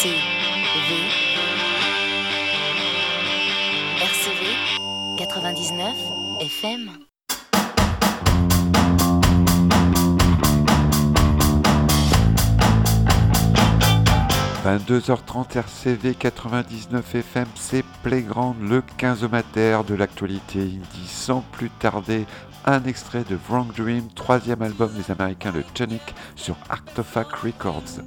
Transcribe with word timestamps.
RCV. 0.00 0.14
RCV 4.00 4.46
99 5.18 5.94
FM. 6.40 6.90
22h30 14.64 15.58
RCV 15.58 16.14
99 16.14 17.14
FM, 17.14 17.46
c'est 17.54 17.84
Playground, 18.02 18.56
le 18.62 18.82
15 18.96 19.24
mater 19.30 19.80
de 19.86 19.94
l'actualité 19.94 20.60
indie. 20.60 21.08
Sans 21.08 21.42
plus 21.52 21.68
tarder, 21.68 22.24
un 22.64 22.82
extrait 22.84 23.24
de 23.28 23.36
Wrong 23.50 23.70
Dream, 23.76 24.08
troisième 24.14 24.62
album 24.62 24.90
des 24.94 25.10
Américains 25.10 25.52
de 25.52 25.60
Tonic 25.74 26.14
sur 26.36 26.56
Artefact 26.70 27.34
Records. 27.34 28.00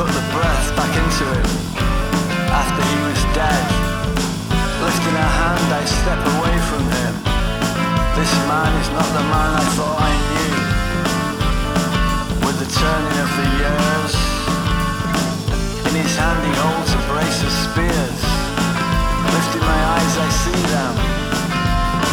put 0.00 0.16
the 0.16 0.28
breath 0.32 0.68
back 0.80 0.92
into 0.96 1.28
him 1.28 1.50
after 2.48 2.80
he 2.88 2.98
was 3.04 3.20
dead. 3.36 3.64
Lifting 4.80 5.12
a 5.12 5.28
hand, 5.40 5.68
I 5.76 5.84
step 5.84 6.20
away 6.40 6.56
from 6.72 6.84
him. 6.88 7.14
This 8.16 8.32
man 8.48 8.72
is 8.80 8.88
not 8.96 9.04
the 9.12 9.24
man 9.28 9.50
I 9.60 9.66
thought 9.76 9.98
I 10.00 10.12
knew. 10.32 10.56
With 12.48 12.56
the 12.64 12.70
turning 12.80 13.16
of 13.20 13.30
the 13.40 13.48
years, 13.60 14.12
in 15.84 15.94
his 16.00 16.16
hand 16.16 16.40
he 16.48 16.52
holds 16.64 16.92
a 16.96 17.02
brace 17.12 17.40
of 17.44 17.52
spears. 17.68 18.20
Lifting 19.36 19.64
my 19.68 19.80
eyes, 20.00 20.14
I 20.16 20.28
see 20.42 20.60
them. 20.72 20.94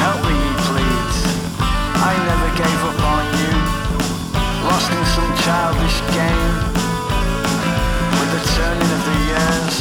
Help 0.04 0.20
me, 0.28 0.36
he 0.36 0.54
pleads. 0.68 1.18
I 2.04 2.12
never 2.28 2.50
gave 2.60 2.80
up 2.84 3.00
on 3.16 3.24
you. 3.40 3.54
Lost 4.68 4.92
in 4.92 5.06
some 5.16 5.32
childish 5.40 6.00
game. 6.12 6.77
With 8.28 8.44
the 8.44 8.50
turning 8.60 8.92
of 8.92 9.04
the 9.08 9.18
years. 9.24 9.76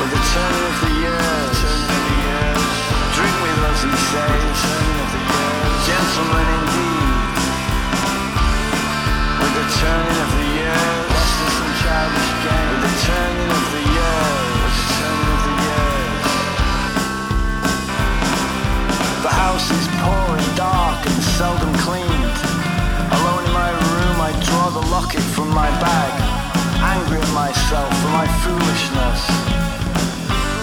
With 0.00 0.10
the 0.16 0.22
turning 0.32 0.64
of 0.64 0.76
the 0.80 0.92
years. 0.96 1.60
Drink 3.12 3.36
with 3.44 3.68
us, 3.68 3.84
Gentlemen 5.84 6.48
indeed. 6.56 7.36
With 9.44 9.54
the 9.60 9.66
turning 9.76 10.18
of 10.24 10.30
the 10.40 10.48
years. 10.56 11.04
With 11.04 11.60
the 12.80 12.96
turning 13.04 13.50
of 13.52 13.68
the 13.76 13.84
years. 13.92 14.76
The 19.20 19.32
house 19.36 19.68
is 19.70 19.86
poor 20.00 20.32
and 20.32 20.56
dark 20.56 21.04
and 21.04 21.22
seldom 21.36 21.74
cleaned. 21.84 22.73
Alone 23.12 23.44
in 23.44 23.52
my 23.52 23.70
room, 23.70 24.16
I 24.20 24.32
draw 24.46 24.70
the 24.70 24.84
locket 24.88 25.22
from 25.36 25.48
my 25.50 25.68
bag, 25.82 26.12
angry 26.80 27.20
at 27.20 27.32
myself 27.34 27.90
for 28.00 28.10
my 28.14 28.26
foolishness. 28.40 29.20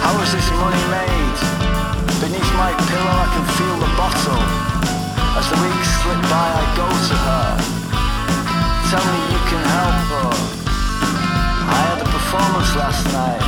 How 0.02 0.12
was 0.18 0.32
this 0.32 0.48
money 0.58 0.82
made? 0.90 1.38
Beneath 2.18 2.52
my 2.58 2.72
pillow, 2.90 3.16
I 3.22 3.28
can 3.34 3.46
feel 3.58 3.76
the 3.78 3.92
bottle. 3.94 4.42
As 5.38 5.46
the 5.50 5.58
weeks 5.62 5.90
slip 6.02 6.22
by, 6.30 6.48
I 6.62 6.64
go 6.74 6.86
to 6.86 7.16
her. 7.26 7.48
Tell 8.90 9.04
me 9.06 9.18
you 9.32 9.40
can 9.50 9.62
help 9.76 9.98
her. 10.12 10.32
I 11.70 11.78
had 11.86 11.98
a 12.02 12.08
performance 12.10 12.70
last 12.76 13.04
night. 13.14 13.42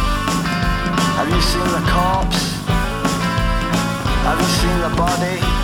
Have 1.19 1.29
you 1.29 1.43
seen 1.43 1.69
the 1.75 1.85
corpse? 1.91 2.43
Have 4.27 4.41
you 4.41 4.51
seen 4.59 4.79
the 4.81 4.93
body? 4.97 5.64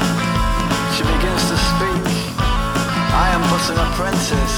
she 1.01 1.07
begins 1.17 1.43
to 1.49 1.57
speak. 1.57 2.03
I 3.25 3.33
am 3.33 3.41
but 3.49 3.63
an 3.73 3.79
apprentice, 3.85 4.57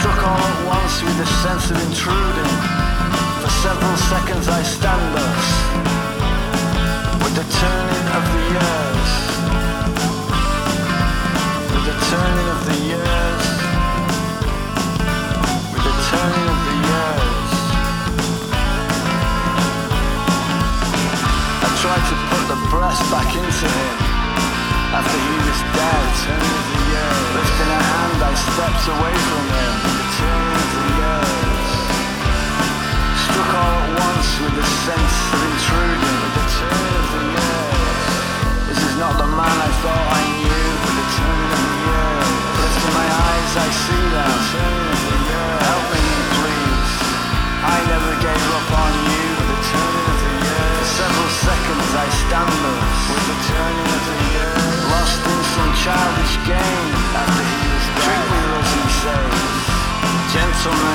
struck 0.00 0.20
all 0.24 0.40
at 0.40 0.58
once 0.64 0.96
with 1.04 1.18
a 1.20 1.28
sense 1.44 1.70
of 1.70 1.76
intruding. 1.88 2.54
For 3.40 3.50
several 3.64 3.96
seconds 4.12 4.48
I 4.48 4.62
stand 4.62 5.04
thus, 5.14 5.46
with 7.20 7.34
the 7.36 7.46
turning 7.60 8.06
of 8.16 8.24
the 8.32 8.42
years. 8.54 9.10
With 11.72 11.84
the 11.90 11.96
turning 12.08 12.48
of 12.54 12.60
the 12.70 12.78
years. 12.90 13.44
With 15.72 15.84
the 15.88 15.96
turning 16.08 16.46
of 16.54 16.60
the 16.68 16.76
years. 16.88 17.52
I 21.66 21.68
try 21.82 21.98
to 22.08 22.16
put 22.30 22.42
the 22.52 22.58
breath 22.72 23.00
back 23.12 23.30
into 23.36 23.68
him 23.68 24.09
after 24.90 25.18
he 25.22 25.36
was 25.46 25.60
dead 25.70 26.06
turns 26.26 26.50
of 26.50 26.64
the 26.66 26.80
years. 26.90 27.26
Lifting 27.38 27.70
a 27.70 27.80
hand, 27.90 28.18
I 28.26 28.34
stepped 28.34 28.84
away 28.90 29.14
from 29.30 29.44
him. 29.54 29.72
The 29.86 30.06
turns 30.18 30.72
of 30.80 30.86
years. 30.98 31.70
Struck 33.22 33.52
all 33.54 33.76
at 33.86 33.90
once 34.02 34.30
with 34.42 34.54
the 34.58 34.66
sense 34.86 35.16
of 35.30 35.40
intruding. 35.46 36.18
The 36.34 36.46
turn 36.58 36.90
of 36.98 37.06
the 37.14 37.22
years. 37.38 38.10
This 38.66 38.80
is 38.82 38.94
not 38.98 39.14
the 39.14 39.30
man 39.30 39.56
I 39.62 39.70
thought 39.78 40.06
I 40.10 40.24
knew. 40.42 40.68
The 40.98 41.06
turn 41.18 41.48
of 41.54 41.60
the 41.70 41.74
years. 41.86 42.30
Lifting 42.58 42.94
my 42.98 43.08
eyes, 43.30 43.52
I 43.62 43.68
see 43.70 44.04
them. 44.10 44.38
Turn 44.50 44.82
of 44.90 44.98
the 45.06 45.16
years 45.30 45.62
Help 45.70 45.84
me, 45.94 46.06
please. 46.34 46.92
I 47.62 47.76
never 47.94 48.12
gave 48.18 48.46
up 48.58 48.68
on 48.74 48.90
you. 48.94 48.99
Of 60.62 60.66
years. 60.66 60.90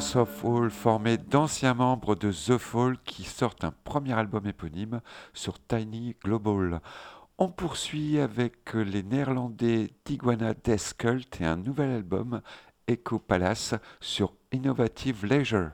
The 0.00 0.70
formé 0.70 1.16
d'anciens 1.16 1.74
membres 1.74 2.16
de 2.16 2.32
The 2.32 2.58
Fall 2.58 2.98
qui 3.04 3.22
sortent 3.22 3.62
un 3.62 3.72
premier 3.84 4.14
album 4.14 4.48
éponyme 4.48 5.00
sur 5.32 5.60
Tiny 5.64 6.16
Global. 6.24 6.80
On 7.38 7.50
poursuit 7.50 8.18
avec 8.18 8.74
les 8.74 9.04
néerlandais 9.04 9.90
d'Iguana 10.04 10.54
Death 10.54 10.94
Cult 10.98 11.40
et 11.40 11.44
un 11.44 11.56
nouvel 11.56 11.90
album, 11.90 12.40
Echo 12.88 13.20
Palace, 13.20 13.76
sur 14.00 14.32
Innovative 14.50 15.24
Leisure. 15.24 15.70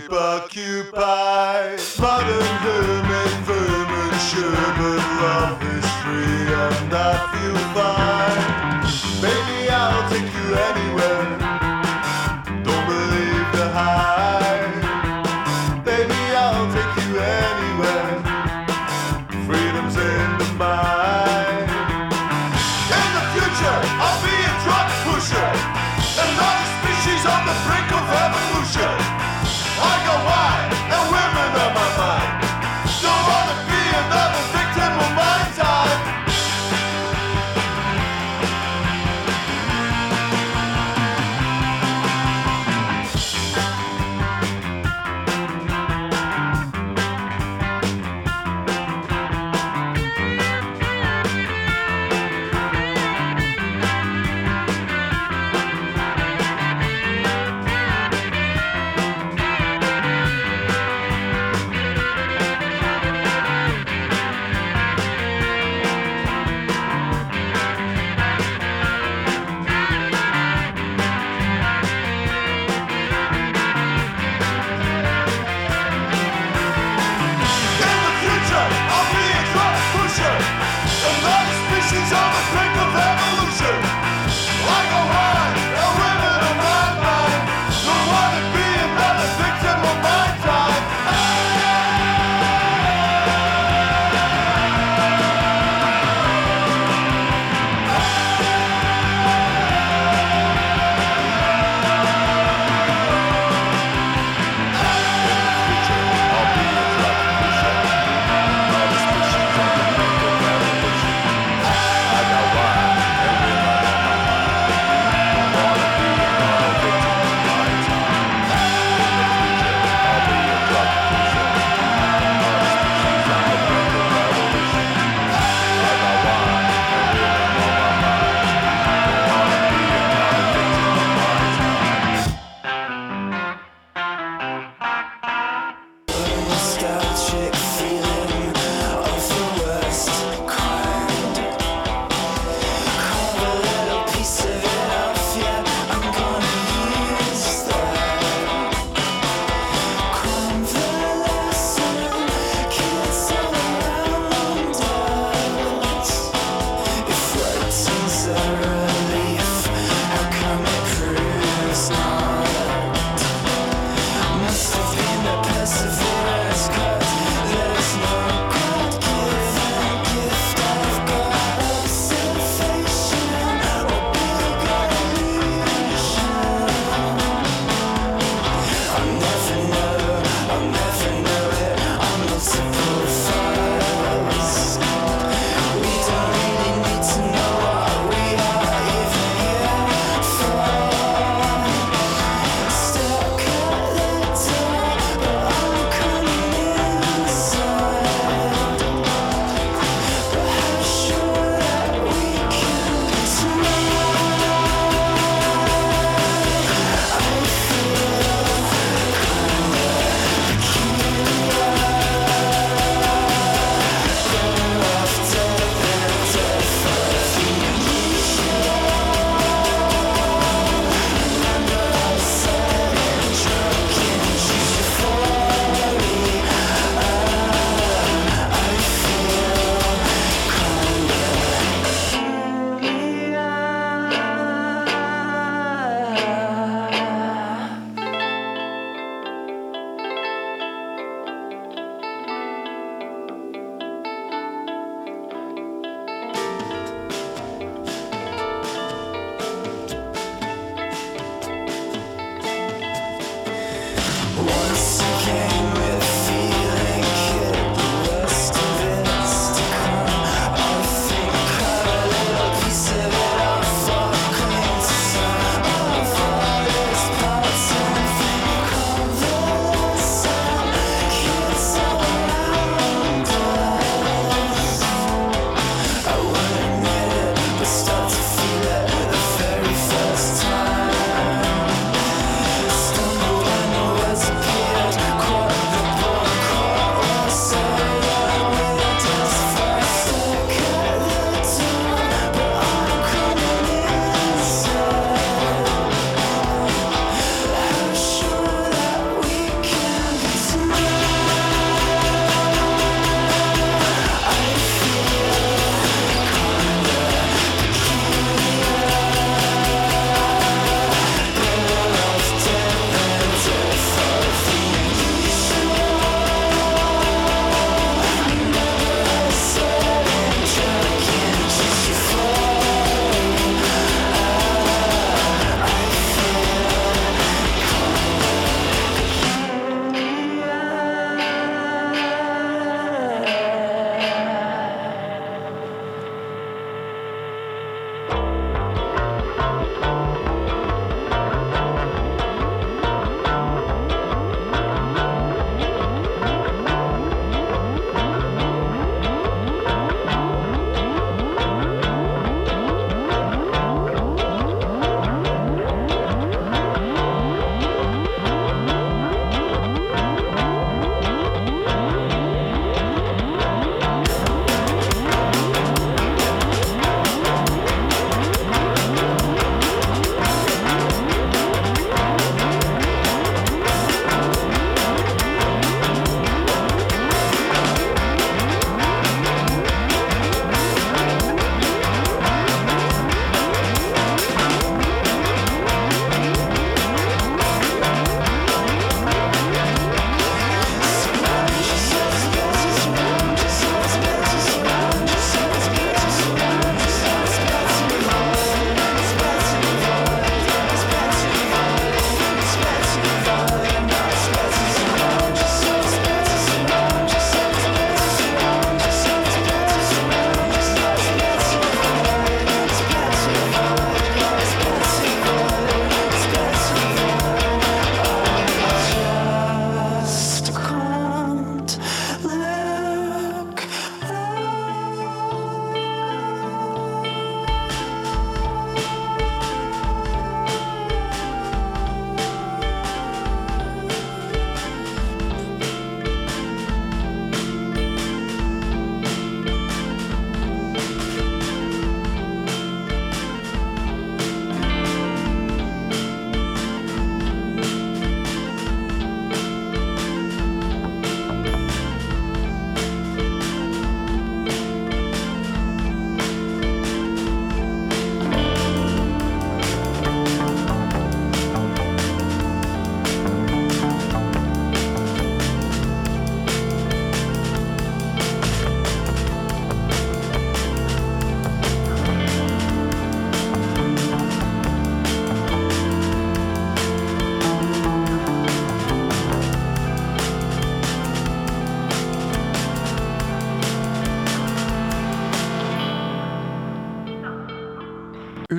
Keep 0.00 0.12
occupied? 0.12 1.80
Modern 1.98 2.42
hermit 2.64 3.32
vermin, 3.46 4.18
sure, 4.28 4.50
but 4.76 5.00
love 5.22 5.62
is 5.62 5.90
free 6.02 6.54
and 6.54 6.92
I 6.92 7.12
feel 7.32 7.56
fine. 7.74 8.15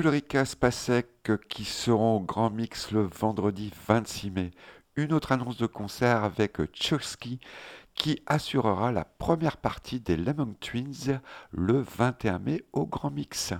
Ulrika 0.08 0.46
Spasek 0.46 1.32
qui 1.50 1.66
seront 1.66 2.16
au 2.16 2.20
Grand 2.20 2.48
Mix 2.48 2.92
le 2.92 3.02
vendredi 3.02 3.70
26 3.86 4.30
mai. 4.30 4.50
Une 4.96 5.12
autre 5.12 5.32
annonce 5.32 5.58
de 5.58 5.66
concert 5.66 6.24
avec 6.24 6.56
Chursky 6.72 7.40
qui 7.94 8.22
assurera 8.26 8.90
la 8.90 9.04
première 9.04 9.58
partie 9.58 10.00
des 10.00 10.16
Lemon 10.16 10.54
Twins 10.60 11.20
le 11.50 11.84
21 11.98 12.38
mai 12.38 12.64
au 12.72 12.86
Grand 12.86 13.10
Mix. 13.10 13.52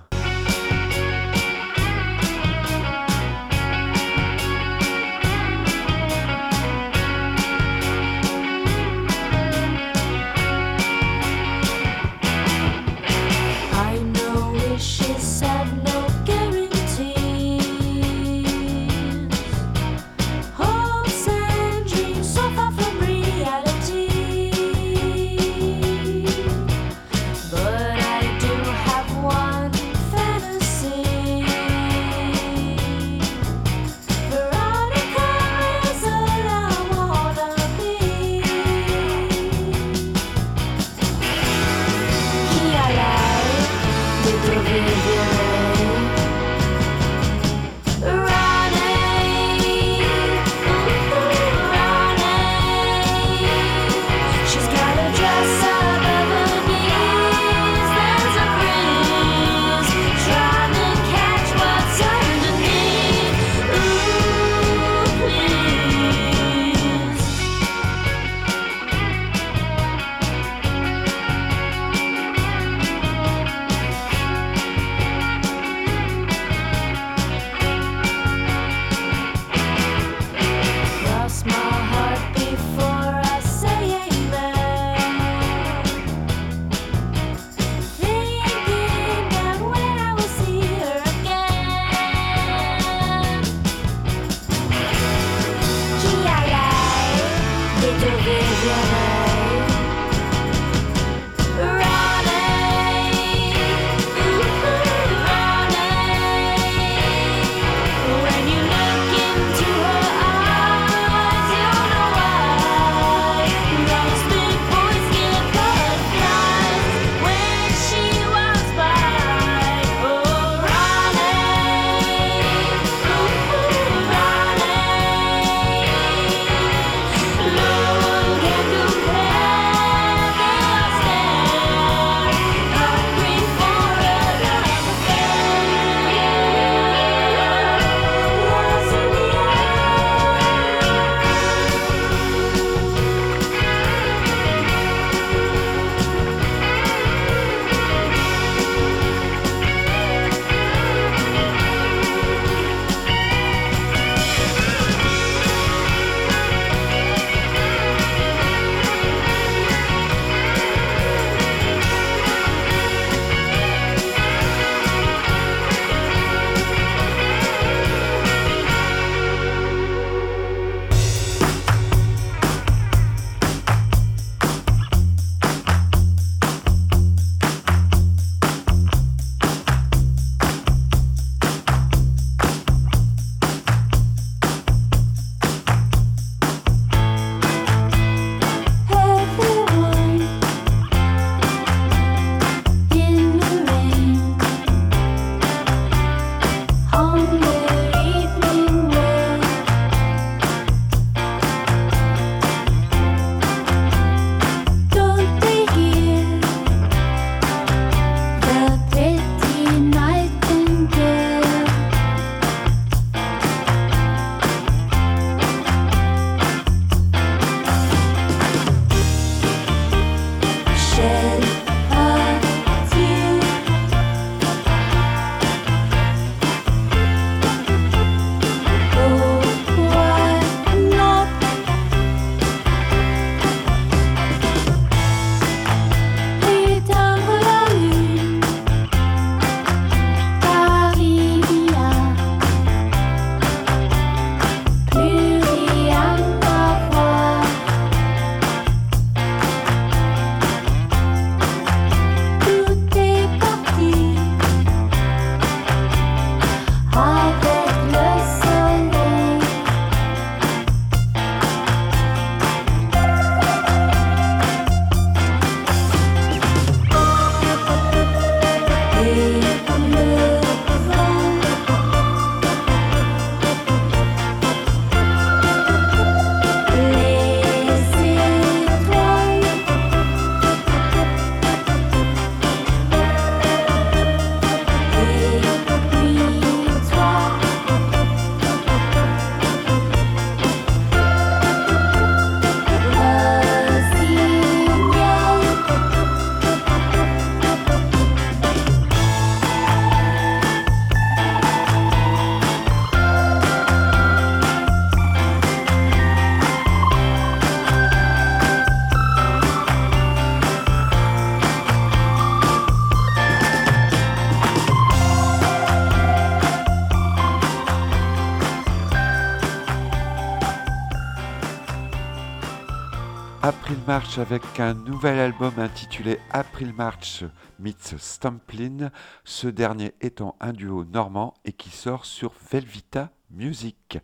April 323.89 324.03
March 324.03 324.19
avec 324.19 324.59
un 324.59 324.75
nouvel 324.75 325.17
album 325.17 325.53
intitulé 325.57 326.19
April 326.29 326.73
March 326.73 327.23
meets 327.57 327.97
Stamplin, 327.97 328.91
ce 329.23 329.47
dernier 329.47 329.95
étant 329.99 330.35
un 330.39 330.53
duo 330.53 330.85
normand 330.85 331.33
et 331.43 331.53
qui 331.53 331.71
sort 331.71 332.05
sur 332.05 332.31
Velvita 332.51 333.09
Music. 333.31 333.97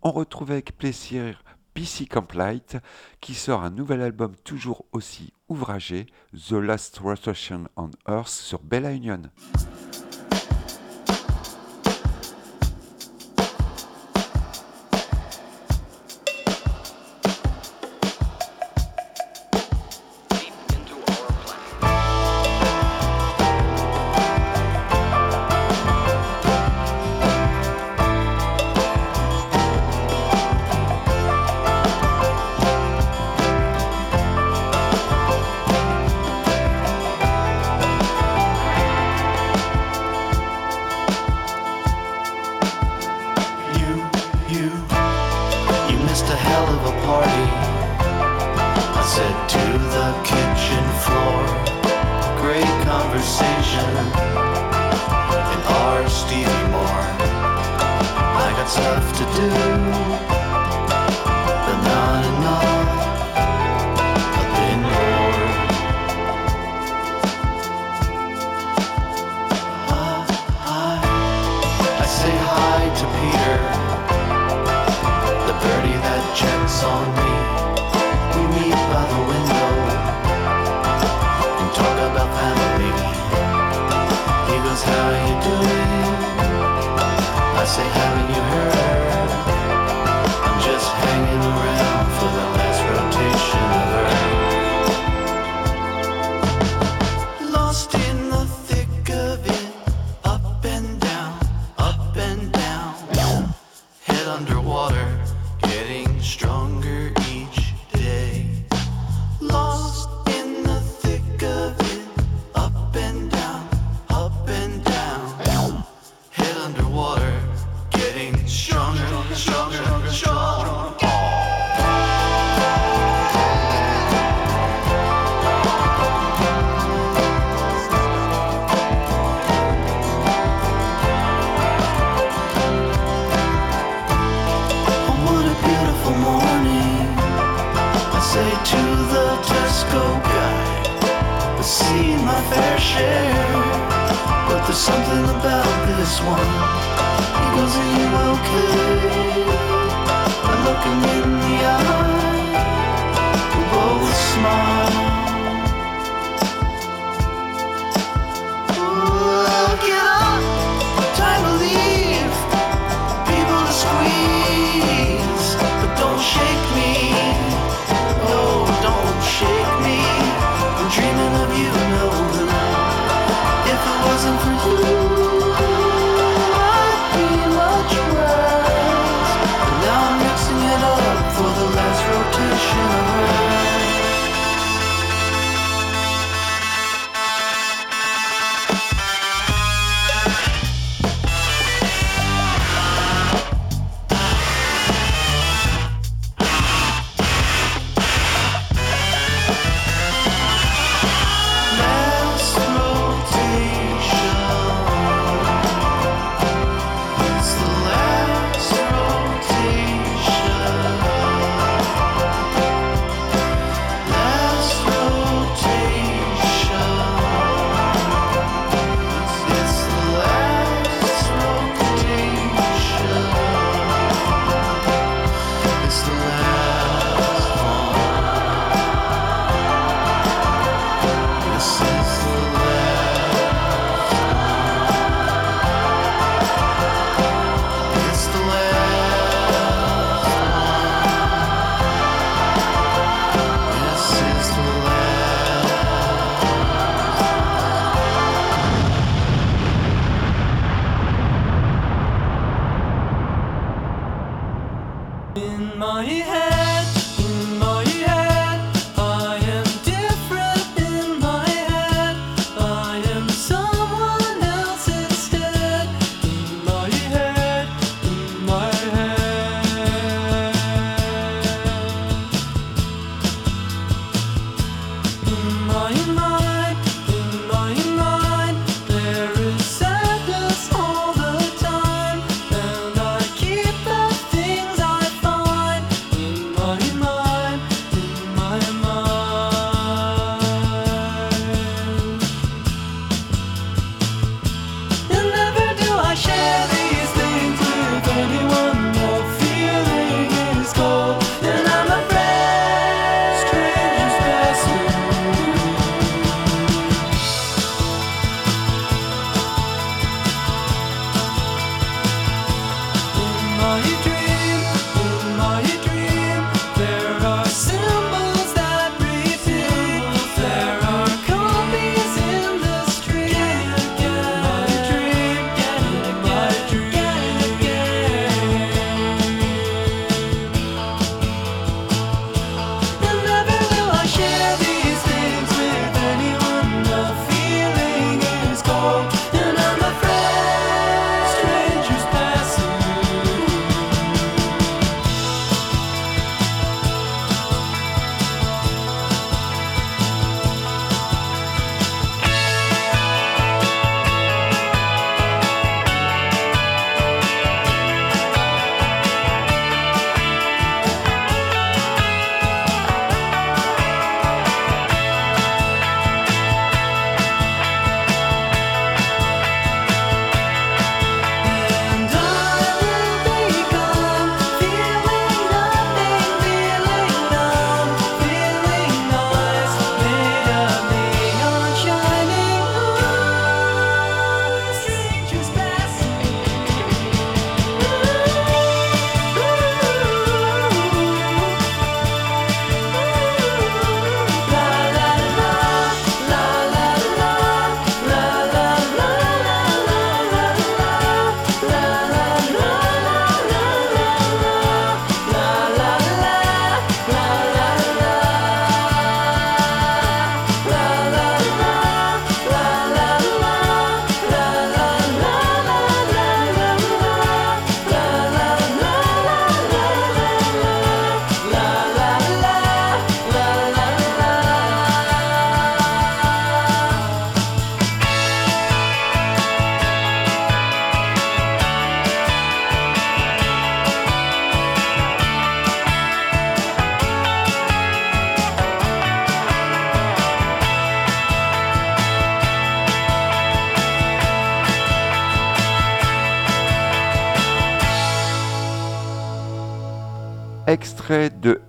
On 0.00 0.10
retrouve 0.10 0.52
avec 0.52 0.78
plaisir 0.78 1.44
PC 1.74 2.06
Camplight 2.06 2.78
qui 3.20 3.34
sort 3.34 3.62
un 3.62 3.68
nouvel 3.68 4.00
album 4.00 4.34
toujours 4.42 4.86
aussi 4.92 5.34
ouvragé, 5.50 6.06
The 6.32 6.52
Last 6.52 6.98
Rotation 6.98 7.64
on 7.76 7.90
Earth 8.08 8.28
sur 8.28 8.62
Bella 8.62 8.92
Union. 8.92 9.20
the 49.96 50.12
kitchen 50.24 50.84
floor. 51.04 51.42
Great 52.42 52.74
conversation 52.84 53.90
in 55.54 55.60
our 55.80 56.06
Stevie 56.06 56.68
Moore. 56.70 57.08
I 58.44 58.52
got 58.58 58.68
stuff 58.68 59.06
to 59.18 60.30
do. 60.30 60.35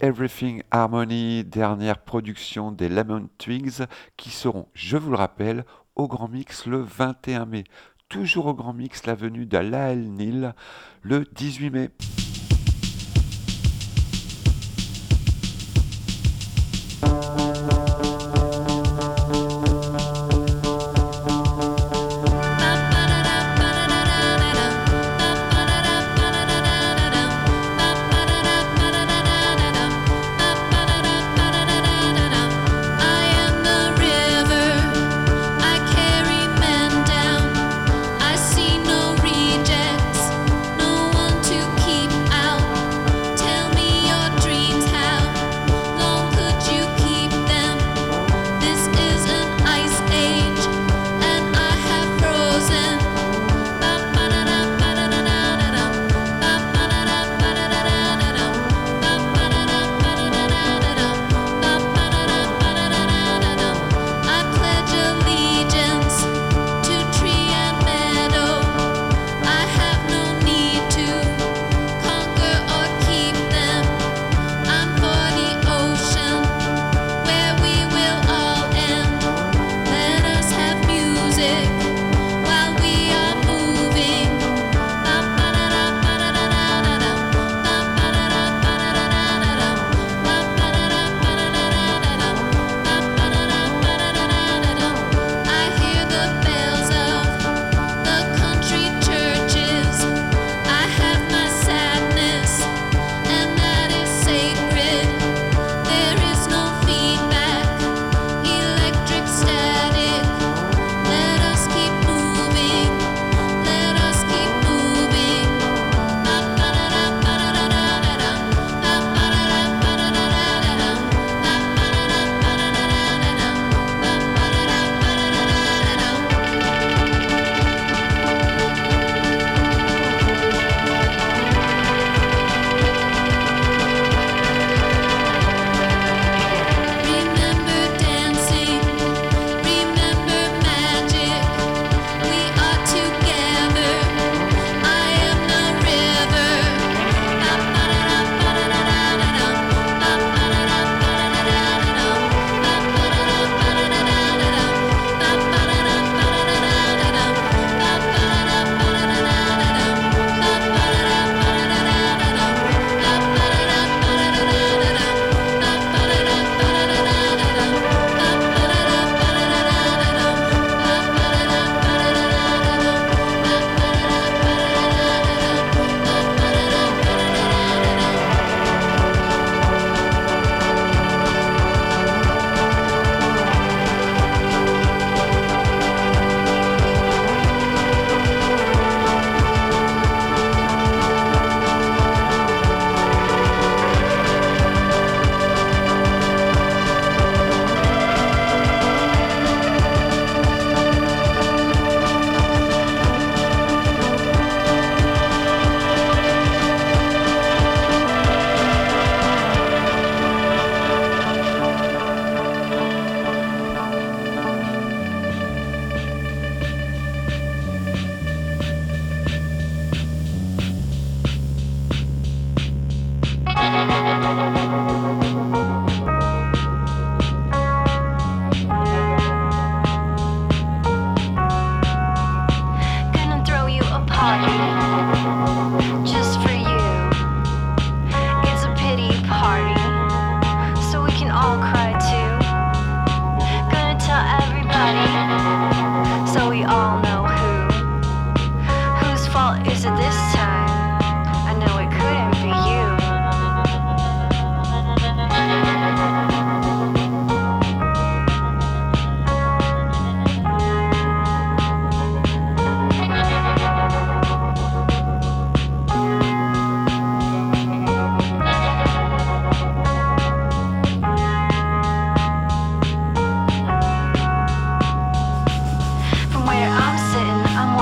Everything 0.08 0.64
Harmony, 0.72 1.44
dernière 1.44 1.98
production 1.98 2.72
des 2.72 2.88
Lemon 2.88 3.28
Twigs, 3.38 3.84
qui 4.16 4.30
seront, 4.30 4.70
je 4.74 4.96
vous 4.96 5.12
le 5.12 5.18
rappelle, 5.18 5.66
au 5.98 6.08
Grand 6.08 6.30
Mix 6.30 6.66
le 6.66 6.78
21 6.78 7.46
mai. 7.46 7.66
Toujours 8.08 8.46
au 8.46 8.54
Grand 8.54 8.72
Mix, 8.72 9.06
la 9.06 9.16
venue 9.16 9.46
d'Alael 9.46 10.10
Nil 10.10 10.54
le 11.02 11.26
18 11.34 11.70
mai. 11.72 11.90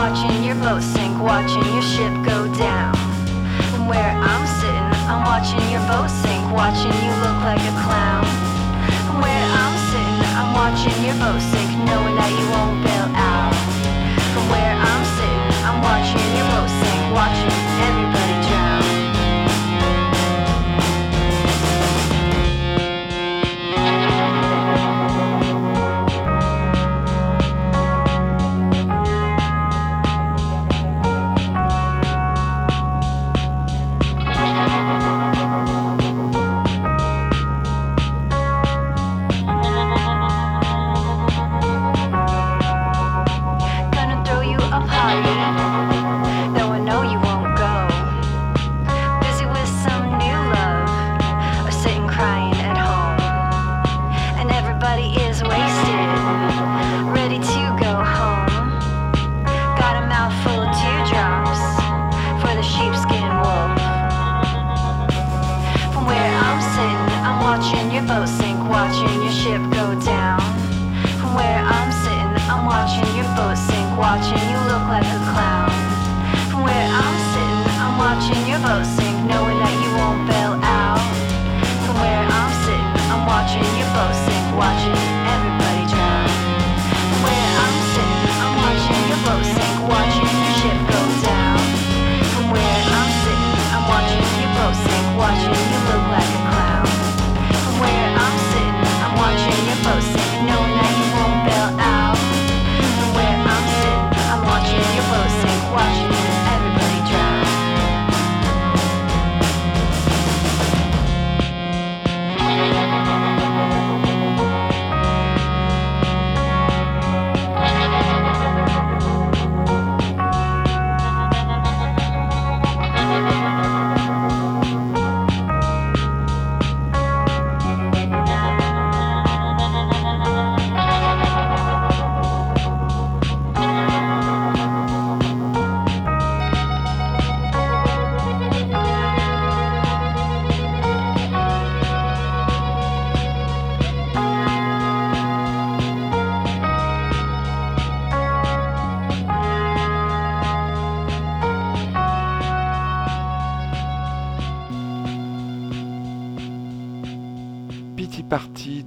watching 0.06 0.44
your 0.44 0.56
boat 0.58 0.84
sink, 0.84 1.20
watching 1.20 1.65
your 1.74 1.82
ship 1.82 2.13
go 2.24 2.46
down. 2.54 2.94
From 3.72 3.88
where 3.88 4.13
I'm 4.13 4.46
sitting, 4.62 4.91
I'm 5.10 5.26
watching 5.26 5.65
your 5.74 5.82
boat 5.89 6.10
sink, 6.22 6.46
watching 6.54 6.94
you 7.06 7.13
look 7.26 7.39
like 7.41 7.63
a 7.65 7.74
clown. 7.82 8.26
From 9.08 9.18
where 9.26 9.46
I'm 9.62 9.76
sitting, 9.89 10.22
I'm 10.38 10.54
watching 10.54 10.98
your 11.02 11.18
boat 11.18 11.41
sink, 11.41 11.72
knowing 11.89 12.15
that 12.22 12.30
you 12.38 12.46
won't 12.54 12.86
bail 12.86 13.10
out. 13.17 13.56
From 14.34 14.46
where 14.54 14.75
I'm 14.77 15.04
sitting, 15.17 15.65
I'm 15.65 15.82
watching 15.82 16.27
your 16.38 16.48
boat 16.54 16.69
sink, 16.69 17.15
watching. 17.15 17.65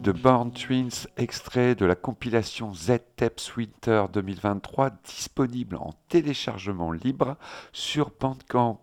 de 0.08 0.12
Born 0.12 0.50
Twins, 0.52 1.06
extrait 1.18 1.74
de 1.74 1.84
la 1.84 1.94
compilation 1.94 2.72
Z-Tapes 2.72 3.42
Winter 3.58 4.06
2023, 4.10 4.88
disponible 5.04 5.76
en 5.76 5.92
téléchargement 6.08 6.92
libre 6.92 7.36
sur 7.74 8.10
Bandcamp. 8.18 8.82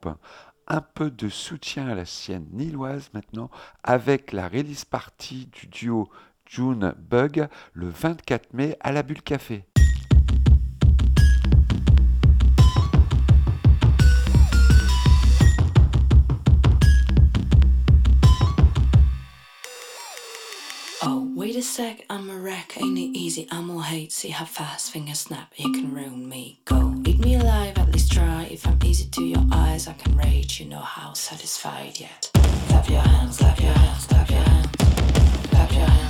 Un 0.67 0.81
peu 0.81 1.09
de 1.09 1.27
soutien 1.27 1.87
à 1.87 1.95
la 1.95 2.05
sienne 2.05 2.45
niloise 2.51 3.09
maintenant, 3.15 3.49
avec 3.83 4.33
la 4.33 4.47
release 4.47 4.85
party 4.85 5.49
du 5.51 5.65
duo 5.65 6.09
June 6.45 6.93
Bug 6.95 7.47
le 7.73 7.89
24 7.89 8.53
mai 8.53 8.77
à 8.81 8.91
la 8.91 9.01
Bulle 9.01 9.23
Café. 9.23 9.65
Sec, 21.65 22.05
I'm 22.09 22.29
a 22.29 22.37
wreck, 22.37 22.77
ain't 22.79 22.97
it 22.97 23.17
easy? 23.17 23.47
I'm 23.51 23.69
all 23.69 23.81
hate, 23.81 24.13
see 24.13 24.29
how 24.29 24.45
fast 24.45 24.91
fingers 24.91 25.19
snap, 25.19 25.51
you 25.57 25.73
can 25.73 25.93
ruin 25.93 26.29
me. 26.29 26.59
Go, 26.63 26.95
eat 27.05 27.19
me 27.19 27.35
alive, 27.35 27.77
at 27.77 27.91
least 27.91 28.13
try. 28.13 28.47
If 28.49 28.65
I'm 28.65 28.79
easy 28.81 29.09
to 29.09 29.23
your 29.23 29.43
eyes, 29.51 29.87
I 29.87 29.93
can 29.93 30.15
rage, 30.15 30.61
you 30.61 30.67
know 30.67 30.79
how 30.79 31.11
satisfied 31.13 31.99
yet. 31.99 32.29
Clap 32.69 32.87
your 32.89 33.01
hands, 33.01 33.37
clap 33.37 33.59
your 33.59 33.73
hands, 33.73 34.05
clap 34.05 34.29
your 34.29 34.39
hands, 34.39 34.67
clap 35.49 35.71
your 35.71 35.85
hands. 35.85 36.04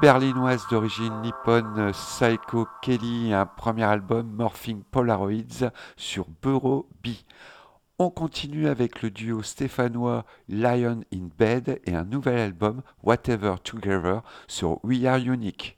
Berlinoise 0.00 0.66
d'origine 0.70 1.22
nippone 1.22 1.92
Saiko 1.92 2.68
Kelly, 2.82 3.32
un 3.32 3.46
premier 3.46 3.82
album 3.84 4.28
Morphing 4.30 4.82
Polaroids 4.82 5.70
sur 5.96 6.26
Bureau 6.40 6.88
B. 7.02 7.08
On 7.98 8.10
continue 8.10 8.68
avec 8.68 9.02
le 9.02 9.10
duo 9.10 9.42
stéphanois 9.42 10.24
Lion 10.48 11.00
in 11.12 11.28
Bed 11.36 11.80
et 11.84 11.96
un 11.96 12.04
nouvel 12.04 12.38
album 12.38 12.82
Whatever 13.02 13.56
Together 13.64 14.20
sur 14.46 14.78
We 14.84 15.04
Are 15.04 15.18
Unique. 15.18 15.77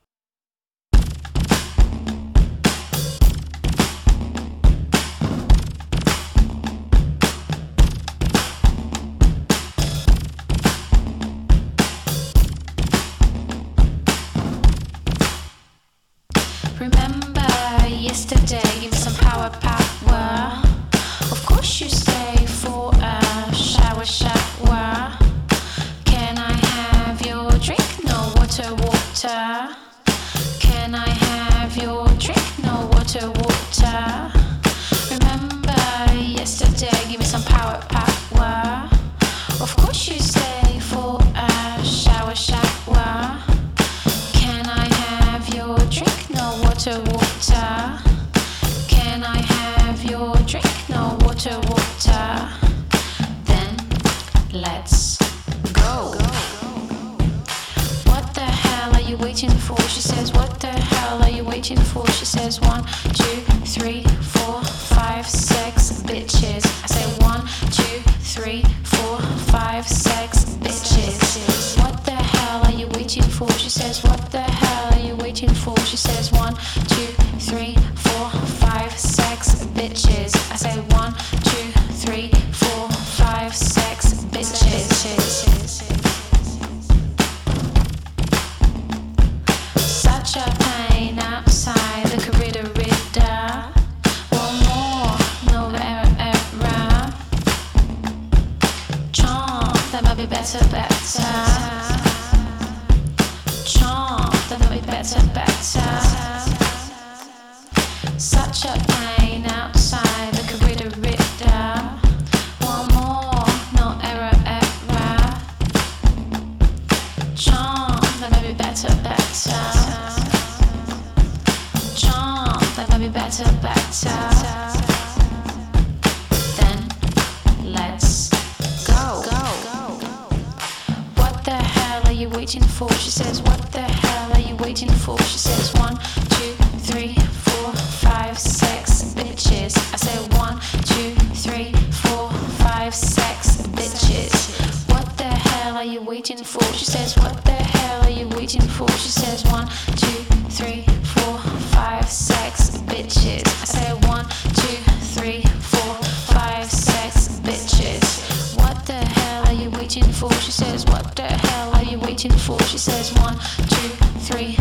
waiting 162.23 162.39
for? 162.39 162.61
She 162.65 162.77
says, 162.77 163.15
one, 163.15 163.35
two, 163.69 163.89
three. 164.21 164.60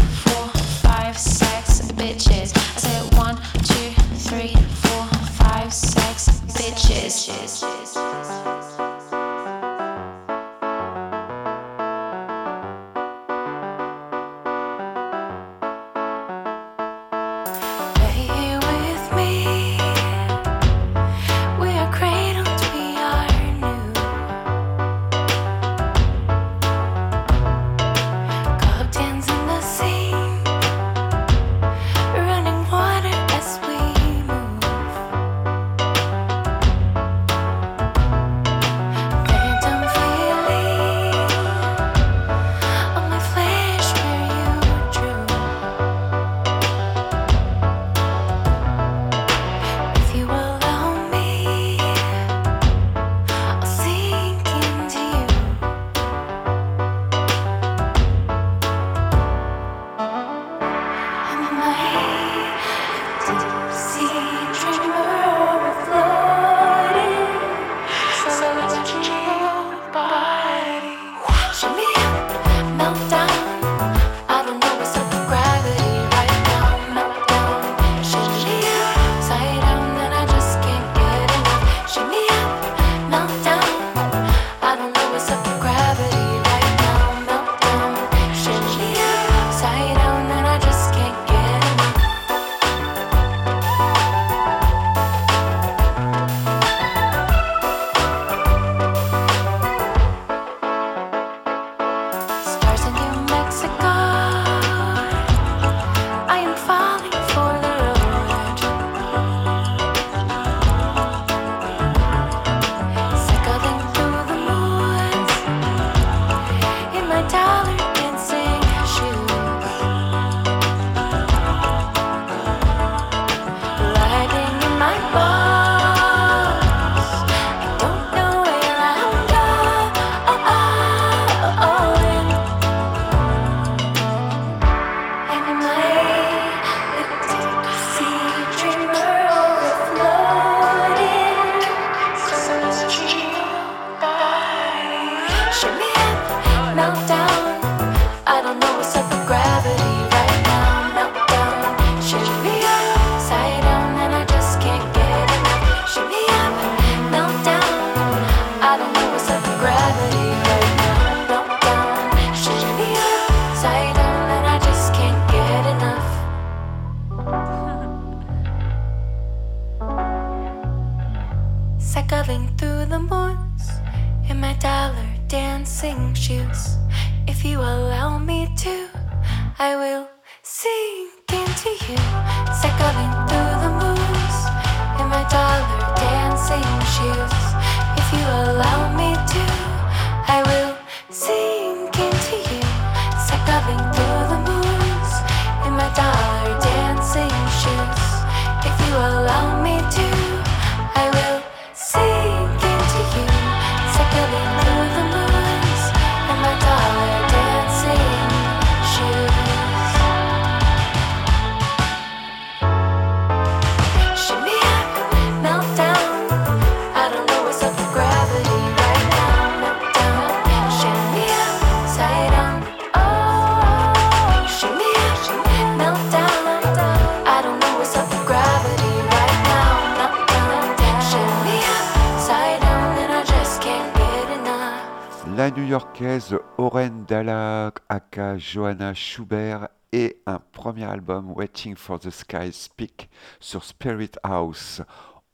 Johanna 238.51 238.95
Schubert 238.95 239.69
et 239.91 240.23
un 240.25 240.39
premier 240.39 240.85
album 240.85 241.31
Waiting 241.33 241.75
for 241.75 241.99
the 241.99 242.09
Sky 242.09 242.51
Speak 242.51 243.07
sur 243.39 243.63
Spirit 243.63 244.13
House. 244.23 244.81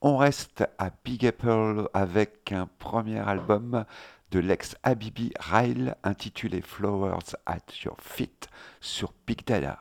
On 0.02 0.18
reste 0.18 0.68
à 0.78 0.90
Big 1.06 1.26
Apple 1.26 1.88
avec 1.94 2.52
un 2.52 2.68
premier 2.78 3.20
album 3.20 3.86
de 4.32 4.40
l'ex 4.40 4.76
Habibi 4.84 5.32
Ryle 5.40 5.96
intitulé 6.04 6.60
Flowers 6.60 7.38
at 7.46 7.62
Your 7.86 7.96
Feet 8.02 8.50
sur 8.82 9.14
Big 9.26 9.46
Dada. 9.46 9.80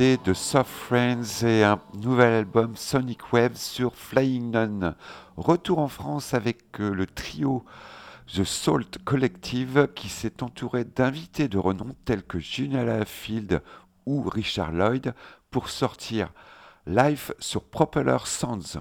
De 0.00 0.32
Soft 0.32 0.70
Friends 0.70 1.44
et 1.44 1.62
un 1.62 1.78
nouvel 1.92 2.32
album 2.32 2.74
Sonic 2.74 3.34
Web 3.34 3.52
sur 3.54 3.94
Flying 3.94 4.50
Nun. 4.50 4.94
Retour 5.36 5.78
en 5.78 5.88
France 5.88 6.32
avec 6.32 6.80
euh, 6.80 6.94
le 6.94 7.04
trio 7.04 7.66
The 8.34 8.42
Salt 8.42 8.96
Collective 9.04 9.88
qui 9.94 10.08
s'est 10.08 10.42
entouré 10.42 10.84
d'invités 10.84 11.48
de 11.48 11.58
renom 11.58 11.94
tels 12.06 12.22
que 12.22 12.38
Julia 12.38 13.04
Field 13.04 13.60
ou 14.06 14.22
Richard 14.22 14.72
Lloyd 14.72 15.12
pour 15.50 15.68
sortir 15.68 16.32
Live 16.86 17.34
sur 17.38 17.62
Propeller 17.62 18.20
Sounds. 18.24 18.78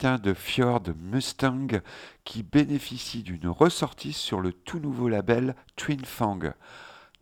de 0.00 0.32
Fjord 0.32 0.84
Mustang 0.98 1.66
qui 2.24 2.42
bénéficie 2.42 3.22
d'une 3.22 3.48
ressortie 3.48 4.14
sur 4.14 4.40
le 4.40 4.52
tout 4.52 4.78
nouveau 4.78 5.08
label 5.08 5.54
Twin 5.76 6.04
Fang. 6.06 6.38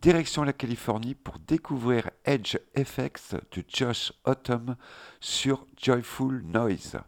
Direction 0.01 0.43
la 0.43 0.53
Californie 0.53 1.13
pour 1.13 1.39
découvrir 1.39 2.09
Edge 2.23 2.57
FX 2.77 3.35
de 3.51 3.63
Josh 3.67 4.13
Autumn 4.23 4.77
sur 5.19 5.65
Joyful 5.77 6.41
Noise. 6.45 6.99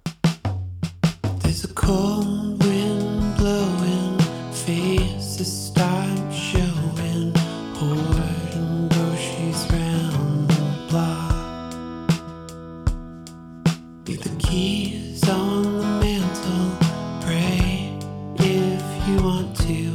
you 19.07 19.23
want 19.23 19.57
to. 19.57 19.90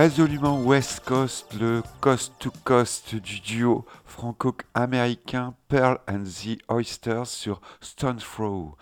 résolument 0.00 0.58
West 0.62 1.02
Coast, 1.04 1.52
le 1.60 1.82
coast 2.00 2.32
to 2.38 2.50
coast 2.64 3.14
du 3.16 3.40
duo 3.40 3.84
franco-américain 4.06 5.52
Pearl 5.68 5.98
and 6.08 6.24
the 6.24 6.58
Oysters 6.70 7.26
sur 7.26 7.60
Stone 7.82 8.16
Throw. 8.16 8.78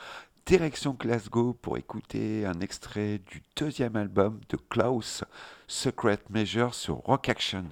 Direction 0.47 0.97
Glasgow 0.97 1.55
pour 1.61 1.77
écouter 1.77 2.47
un 2.47 2.61
extrait 2.61 3.21
du 3.27 3.43
deuxième 3.57 3.97
album 3.97 4.39
de 4.49 4.57
Klaus, 4.71 5.25
Secret 5.67 6.21
Measure 6.31 6.73
sur 6.73 6.99
Rock 6.99 7.29
Action. 7.29 7.65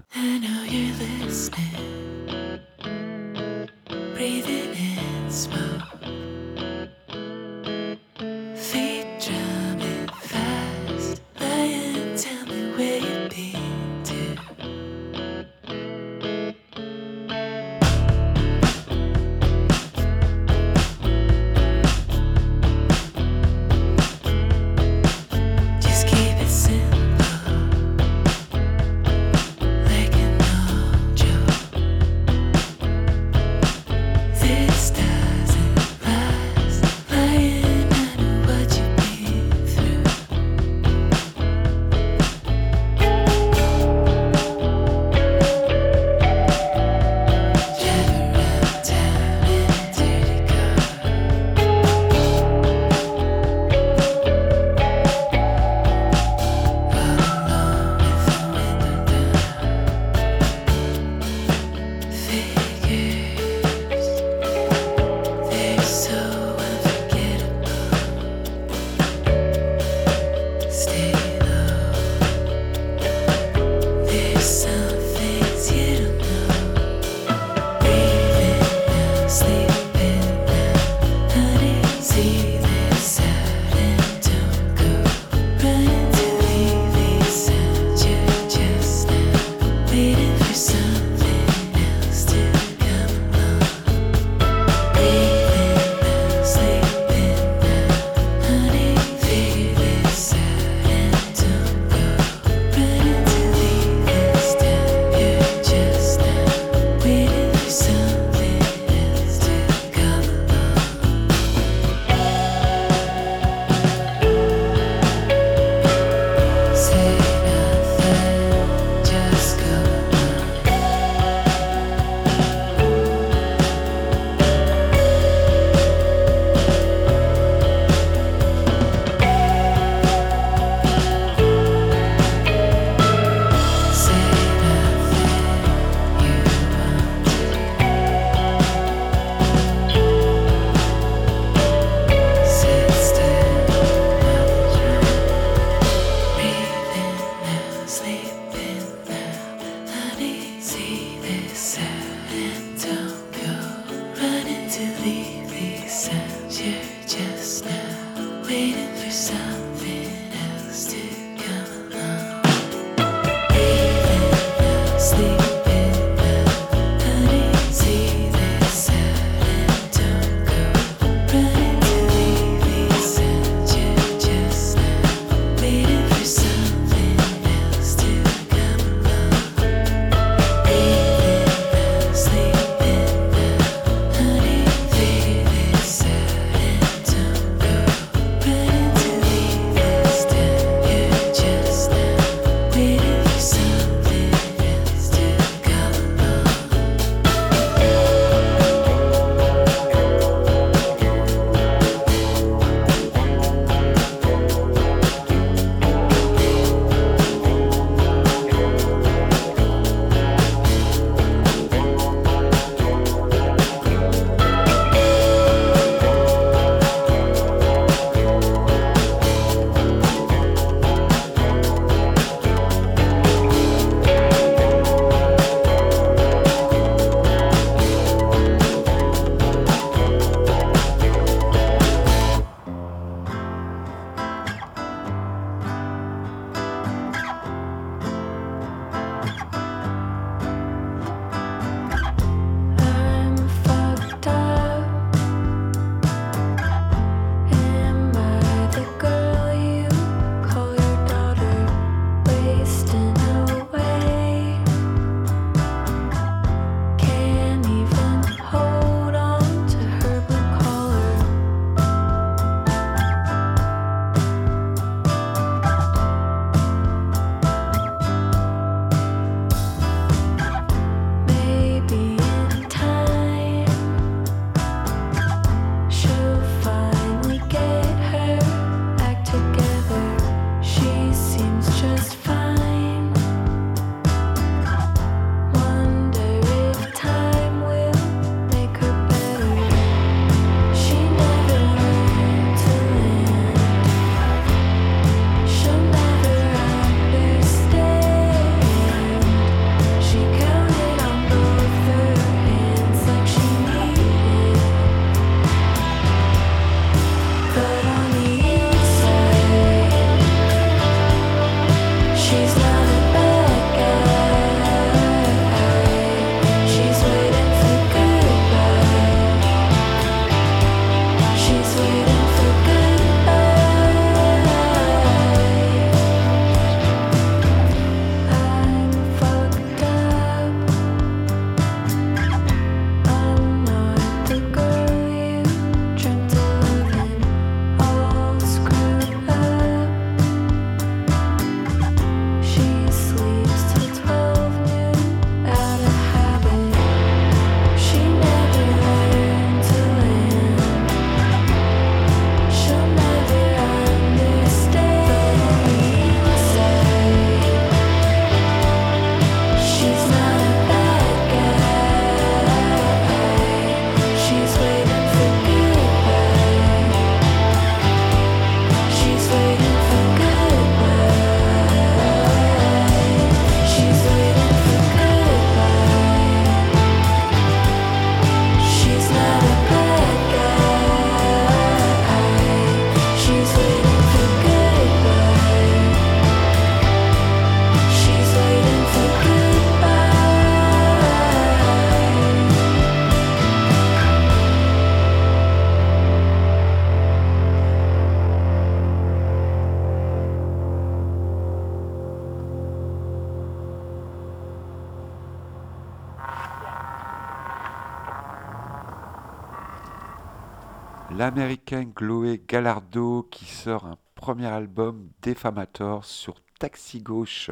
l'américain 411.27 411.91
Chloé 411.93 412.41
Gallardo 412.47 413.25
qui 413.25 413.47
sort 413.47 413.85
un 413.85 413.99
premier 414.15 414.47
album 414.47 415.11
Défamator 415.23 416.05
sur 416.05 416.37
Taxi 416.61 417.01
Gauche. 417.01 417.51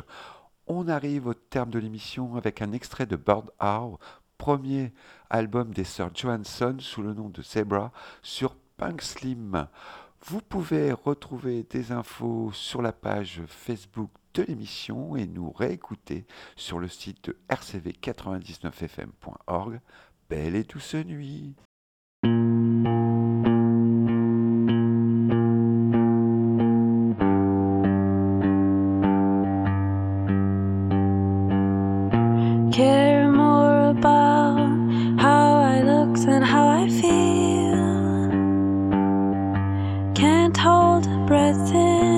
On 0.69 0.87
arrive 0.87 1.27
au 1.27 1.35
terme 1.35 1.71
de 1.71 1.81
l'émission 1.81 2.37
avec 2.37 2.63
un 2.63 2.71
extrait 2.71 3.07
de 3.07 3.17
Bird 3.17 3.51
Hour, 3.61 3.99
premier 4.39 4.93
album 5.29 5.75
des 5.75 5.83
sœurs 5.83 6.15
Johansson 6.15 6.77
sous 6.79 7.03
le 7.03 7.15
nom 7.15 7.31
de 7.31 7.43
Zebra 7.43 7.91
sur 8.23 8.55
Punk 8.77 9.03
Slim. 9.03 9.67
Vous 10.25 10.41
pouvez 10.41 10.93
retrouver 10.93 11.65
des 11.65 11.91
infos 11.91 12.53
sur 12.53 12.81
la 12.81 12.93
page 12.93 13.43
Facebook 13.49 14.11
de 14.35 14.45
l'émission 14.45 15.17
et 15.17 15.27
nous 15.27 15.51
réécouter 15.51 16.29
sur 16.55 16.79
le 16.79 16.87
site 16.87 17.25
de 17.25 17.37
rcv99fm.org. 17.51 19.81
Belle 20.31 20.55
et 20.55 20.63
douce 20.63 20.95
nuit 20.95 21.57
I 36.85 36.89
feel. 37.01 38.29
Can't 40.15 40.55
hold 40.55 41.07
a 41.07 41.25
breath 41.27 41.73
in. 41.73 42.14